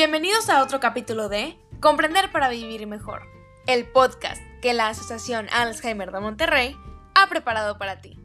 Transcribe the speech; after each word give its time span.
Bienvenidos 0.00 0.48
a 0.48 0.62
otro 0.62 0.80
capítulo 0.80 1.28
de 1.28 1.58
Comprender 1.78 2.32
para 2.32 2.48
Vivir 2.48 2.86
Mejor, 2.86 3.20
el 3.66 3.86
podcast 3.86 4.40
que 4.62 4.72
la 4.72 4.88
Asociación 4.88 5.46
Alzheimer 5.52 6.10
de 6.10 6.20
Monterrey 6.20 6.74
ha 7.14 7.28
preparado 7.28 7.76
para 7.76 8.00
ti. 8.00 8.18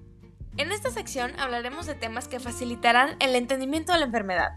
En 0.55 0.71
esta 0.71 0.89
sección 0.89 1.38
hablaremos 1.38 1.86
de 1.86 1.93
temas 1.93 2.30
que 2.30 2.39
facilitarán 2.39 3.18
el 3.20 3.36
entendimiento 3.36 3.91
de 3.91 4.00
la 4.00 4.05
enfermedad, 4.05 4.54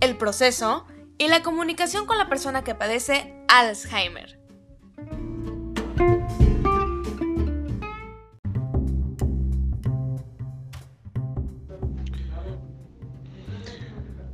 el 0.00 0.16
proceso 0.16 0.86
y 1.18 1.28
la 1.28 1.42
comunicación 1.42 2.06
con 2.06 2.16
la 2.16 2.30
persona 2.30 2.64
que 2.64 2.74
padece 2.74 3.44
Alzheimer. 3.48 4.41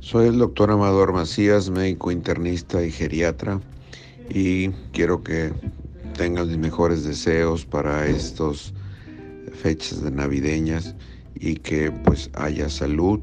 Soy 0.09 0.27
el 0.27 0.39
doctor 0.39 0.71
Amador 0.71 1.13
Macías, 1.13 1.69
médico 1.69 2.11
internista 2.11 2.83
y 2.83 2.91
geriatra, 2.91 3.61
y 4.27 4.69
quiero 4.91 5.21
que 5.21 5.53
tengan 6.17 6.47
mis 6.47 6.57
mejores 6.57 7.03
deseos 7.03 7.63
para 7.63 8.07
estas 8.07 8.73
fechas 9.53 10.01
de 10.01 10.09
navideñas 10.09 10.95
y 11.35 11.57
que 11.57 11.91
pues 11.91 12.31
haya 12.33 12.69
salud 12.69 13.19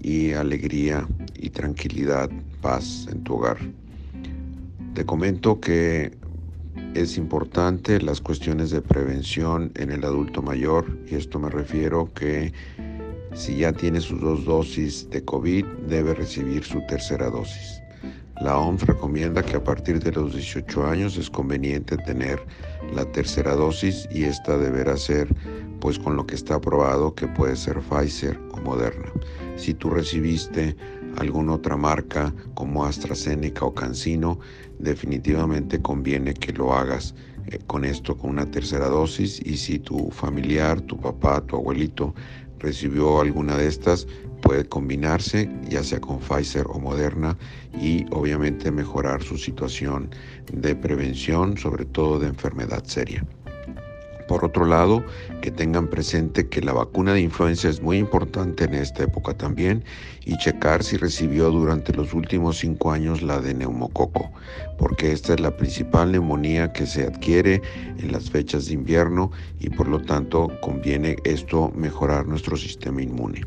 y 0.00 0.32
alegría 0.32 1.06
y 1.36 1.50
tranquilidad, 1.50 2.30
paz 2.60 3.06
en 3.12 3.22
tu 3.22 3.34
hogar. 3.34 3.58
Te 4.94 5.06
comento 5.06 5.60
que 5.60 6.18
es 6.94 7.16
importante 7.16 8.00
las 8.00 8.20
cuestiones 8.20 8.72
de 8.72 8.82
prevención 8.82 9.70
en 9.76 9.92
el 9.92 10.02
adulto 10.02 10.42
mayor 10.42 10.98
y 11.06 11.14
esto 11.14 11.38
me 11.38 11.48
refiero 11.48 12.12
que 12.12 12.52
si 13.36 13.58
ya 13.58 13.72
tiene 13.72 14.00
sus 14.00 14.20
dos 14.20 14.44
dosis 14.44 15.08
de 15.10 15.22
COVID, 15.24 15.64
debe 15.88 16.14
recibir 16.14 16.64
su 16.64 16.80
tercera 16.86 17.28
dosis. 17.28 17.82
La 18.40 18.58
OMS 18.58 18.86
recomienda 18.86 19.42
que 19.42 19.56
a 19.56 19.64
partir 19.64 20.02
de 20.02 20.12
los 20.12 20.34
18 20.34 20.86
años 20.86 21.16
es 21.16 21.30
conveniente 21.30 21.96
tener 21.98 22.38
la 22.94 23.04
tercera 23.12 23.54
dosis 23.54 24.08
y 24.10 24.24
esta 24.24 24.56
deberá 24.56 24.96
ser 24.96 25.28
pues 25.80 25.98
con 25.98 26.16
lo 26.16 26.26
que 26.26 26.34
está 26.34 26.54
aprobado 26.54 27.14
que 27.14 27.28
puede 27.28 27.56
ser 27.56 27.80
Pfizer 27.80 28.38
o 28.52 28.60
Moderna. 28.60 29.12
Si 29.56 29.74
tú 29.74 29.90
recibiste 29.90 30.76
alguna 31.18 31.54
otra 31.54 31.76
marca 31.76 32.34
como 32.54 32.84
AstraZeneca 32.84 33.64
o 33.64 33.74
CanSino, 33.74 34.38
definitivamente 34.78 35.80
conviene 35.80 36.34
que 36.34 36.52
lo 36.52 36.74
hagas 36.74 37.14
eh, 37.46 37.58
con 37.66 37.84
esto, 37.84 38.16
con 38.16 38.30
una 38.30 38.50
tercera 38.50 38.88
dosis 38.88 39.40
y 39.44 39.56
si 39.56 39.78
tu 39.78 40.10
familiar, 40.10 40.80
tu 40.80 40.98
papá, 40.98 41.40
tu 41.46 41.56
abuelito 41.56 42.14
recibió 42.58 43.20
alguna 43.20 43.56
de 43.56 43.68
estas, 43.68 44.06
puede 44.42 44.68
combinarse 44.68 45.50
ya 45.68 45.82
sea 45.82 46.00
con 46.00 46.18
Pfizer 46.20 46.66
o 46.68 46.78
Moderna 46.78 47.36
y 47.80 48.06
obviamente 48.10 48.70
mejorar 48.70 49.22
su 49.22 49.36
situación 49.36 50.10
de 50.52 50.74
prevención, 50.74 51.56
sobre 51.56 51.84
todo 51.84 52.18
de 52.18 52.28
enfermedad 52.28 52.84
seria. 52.84 53.24
Por 54.28 54.44
otro 54.44 54.66
lado, 54.66 55.04
que 55.40 55.50
tengan 55.50 55.88
presente 55.88 56.48
que 56.48 56.60
la 56.60 56.72
vacuna 56.72 57.14
de 57.14 57.20
influenza 57.20 57.68
es 57.68 57.80
muy 57.80 57.98
importante 57.98 58.64
en 58.64 58.74
esta 58.74 59.04
época 59.04 59.34
también 59.34 59.84
y 60.24 60.36
checar 60.38 60.82
si 60.82 60.96
recibió 60.96 61.50
durante 61.50 61.92
los 61.92 62.12
últimos 62.12 62.58
cinco 62.58 62.90
años 62.90 63.22
la 63.22 63.40
de 63.40 63.54
neumococo, 63.54 64.32
porque 64.78 65.12
esta 65.12 65.34
es 65.34 65.40
la 65.40 65.56
principal 65.56 66.12
neumonía 66.12 66.72
que 66.72 66.86
se 66.86 67.04
adquiere 67.04 67.62
en 67.98 68.10
las 68.10 68.30
fechas 68.30 68.66
de 68.66 68.74
invierno 68.74 69.30
y 69.60 69.70
por 69.70 69.86
lo 69.86 70.00
tanto 70.00 70.50
conviene 70.60 71.16
esto 71.24 71.70
mejorar 71.76 72.26
nuestro 72.26 72.56
sistema 72.56 73.02
inmune. 73.02 73.42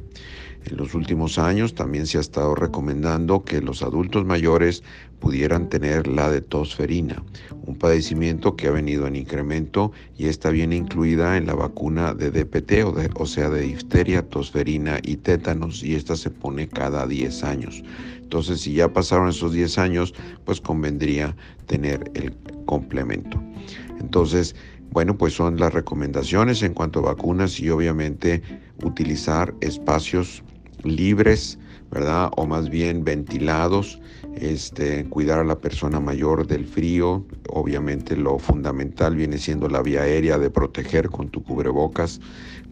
En 0.65 0.77
los 0.77 0.93
últimos 0.93 1.39
años 1.39 1.73
también 1.73 2.05
se 2.05 2.17
ha 2.17 2.21
estado 2.21 2.53
recomendando 2.53 3.43
que 3.43 3.61
los 3.61 3.81
adultos 3.81 4.25
mayores 4.25 4.83
pudieran 5.19 5.69
tener 5.69 6.07
la 6.07 6.29
de 6.29 6.41
tosferina, 6.41 7.23
un 7.65 7.75
padecimiento 7.75 8.55
que 8.55 8.67
ha 8.67 8.71
venido 8.71 9.07
en 9.07 9.15
incremento 9.15 9.91
y 10.17 10.27
está 10.27 10.49
bien 10.49 10.73
incluida 10.73 11.37
en 11.37 11.47
la 11.47 11.55
vacuna 11.55 12.13
de 12.13 12.31
DPT, 12.31 12.83
o, 12.83 12.95
o 13.21 13.25
sea, 13.25 13.49
de 13.49 13.61
difteria, 13.61 14.27
tosferina 14.27 14.99
y 15.03 15.17
tétanos, 15.17 15.83
y 15.83 15.95
esta 15.95 16.15
se 16.15 16.29
pone 16.29 16.67
cada 16.67 17.07
10 17.07 17.43
años. 17.43 17.83
Entonces, 18.21 18.61
si 18.61 18.73
ya 18.73 18.93
pasaron 18.93 19.29
esos 19.29 19.53
10 19.53 19.77
años, 19.79 20.13
pues 20.45 20.61
convendría 20.61 21.35
tener 21.65 22.11
el 22.13 22.35
complemento. 22.65 23.41
Entonces, 23.99 24.55
bueno, 24.91 25.17
pues 25.17 25.33
son 25.33 25.59
las 25.59 25.73
recomendaciones 25.73 26.63
en 26.63 26.73
cuanto 26.73 26.99
a 26.99 27.13
vacunas 27.13 27.59
y 27.59 27.69
obviamente 27.69 28.41
utilizar 28.83 29.53
espacios 29.61 30.43
libres, 30.83 31.57
¿verdad? 31.91 32.31
O 32.37 32.45
más 32.45 32.69
bien 32.69 33.03
ventilados, 33.03 33.99
este, 34.35 35.05
cuidar 35.05 35.39
a 35.39 35.43
la 35.43 35.59
persona 35.59 35.99
mayor 35.99 36.47
del 36.47 36.65
frío, 36.65 37.25
obviamente 37.49 38.15
lo 38.15 38.37
fundamental 38.37 39.15
viene 39.15 39.37
siendo 39.37 39.67
la 39.67 39.81
vía 39.81 40.01
aérea 40.01 40.37
de 40.37 40.49
proteger 40.49 41.09
con 41.09 41.29
tu 41.29 41.43
cubrebocas, 41.43 42.19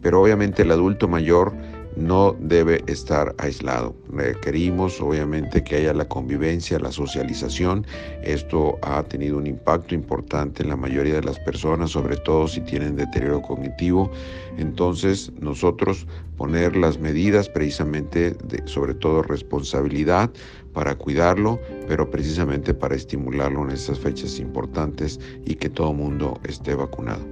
pero 0.02 0.22
obviamente 0.22 0.62
el 0.62 0.72
adulto 0.72 1.08
mayor 1.08 1.54
no 1.98 2.36
debe 2.40 2.84
estar 2.88 3.36
aislado. 3.40 3.96
Requerimos 4.10 5.02
obviamente 5.02 5.64
que 5.64 5.78
haya 5.78 5.94
la 5.94 6.08
convivencia, 6.08 6.80
la 6.80 6.92
socialización. 6.92 7.86
Esto 8.24 8.78
ha 8.84 9.04
tenido 9.04 9.38
un 9.38 9.48
impacto 9.48 9.96
importante 9.96 10.64
en 10.64 10.70
la 10.70 10.76
mayoría 10.76 11.16
de 11.16 11.24
las 11.24 11.40
personas, 11.40 11.92
sobre 11.92 12.18
todo 12.18 12.48
si 12.48 12.62
tienen 12.62 12.96
deterioro 12.96 13.42
cognitivo. 13.42 14.12
Entonces 14.58 15.32
nosotros 15.40 16.06
poner 16.38 16.76
las 16.76 17.00
medidas 17.00 17.50
precisamente 17.50 18.36
sobre 18.66 18.94
todo 18.94 19.24
responsabilidad 19.24 20.30
para 20.74 20.96
cuidarlo, 20.96 21.60
pero 21.88 22.10
precisamente 22.12 22.74
para 22.74 22.96
estimularlo 22.96 23.64
en 23.64 23.72
estas 23.72 24.00
fechas 24.00 24.40
importantes 24.40 25.20
y 25.46 25.56
que 25.56 25.70
todo 25.70 25.94
mundo 25.94 26.40
esté 26.44 26.76
vacunado. 26.76 27.26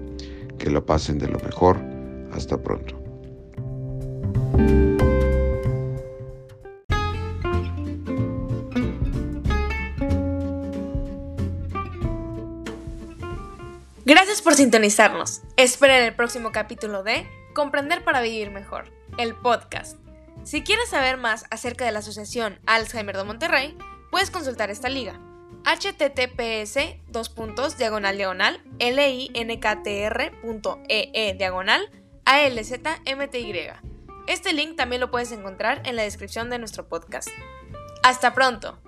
Que 0.57 0.71
lo 0.71 0.83
pasen 0.83 1.19
de 1.19 1.27
lo 1.27 1.39
mejor. 1.41 1.77
Hasta 2.31 2.61
pronto. 2.61 3.04
Gracias 14.05 14.41
por 14.41 14.53
sintonizarnos. 14.53 15.41
Esperen 15.57 16.03
el 16.03 16.15
próximo 16.15 16.51
capítulo 16.51 17.01
de 17.01 17.27
Comprender 17.53 18.03
para 18.03 18.21
Vivir 18.21 18.51
Mejor, 18.51 18.91
el 19.17 19.35
podcast. 19.35 19.97
Si 20.43 20.61
quieres 20.63 20.89
saber 20.89 21.17
más 21.17 21.45
acerca 21.49 21.85
de 21.85 21.91
la 21.91 21.99
Asociación 21.99 22.59
Alzheimer 22.67 23.17
de 23.17 23.23
Monterrey, 23.23 23.75
puedes 24.11 24.29
consultar 24.29 24.69
esta 24.69 24.89
liga 24.89 25.19
https 25.65 26.77
dos 27.07 27.29
puntos 27.29 27.77
diagonal 27.77 28.17
diagonal 28.17 28.61
linktr.ee 28.79 30.05
diagonal 31.37 31.89
alzmty. 32.25 33.94
Este 34.27 34.53
link 34.53 34.75
también 34.75 35.01
lo 35.01 35.11
puedes 35.11 35.31
encontrar 35.31 35.81
en 35.85 35.95
la 35.95 36.03
descripción 36.03 36.49
de 36.49 36.57
nuestro 36.57 36.87
podcast. 36.87 37.29
Hasta 38.03 38.33
pronto. 38.33 38.79